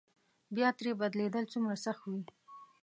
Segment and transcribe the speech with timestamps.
[0.55, 2.21] بیا ترې بېلېدل څومره سخت وي.